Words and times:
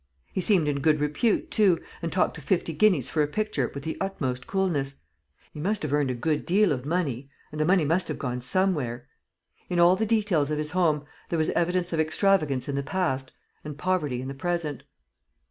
He 0.33 0.41
seemed 0.41 0.67
in 0.67 0.79
good 0.79 0.99
repute 0.99 1.51
too, 1.51 1.79
and 2.01 2.11
talked 2.11 2.35
of 2.39 2.43
fifty 2.43 2.73
guineas 2.73 3.07
for 3.07 3.21
a 3.21 3.27
picture 3.27 3.69
with 3.71 3.83
the 3.83 3.99
utmost 4.01 4.47
coolness. 4.47 4.95
He 5.53 5.59
must 5.59 5.83
have 5.83 5.93
earned 5.93 6.09
a 6.09 6.15
good 6.15 6.43
deal 6.43 6.71
of 6.71 6.87
money, 6.87 7.29
and 7.51 7.61
the 7.61 7.65
money 7.65 7.85
must 7.85 8.07
have 8.07 8.17
gone 8.17 8.41
somewhere. 8.41 9.05
In 9.69 9.79
all 9.79 9.95
the 9.95 10.07
details 10.07 10.49
of 10.49 10.57
his 10.57 10.71
home 10.71 11.05
there 11.29 11.37
was 11.37 11.49
evidence 11.49 11.93
of 11.93 11.99
extravagance 11.99 12.67
in 12.67 12.73
the 12.75 12.81
past 12.81 13.31
and 13.63 13.77
poverty 13.77 14.23
in 14.23 14.27
the 14.27 14.33
present. 14.33 14.81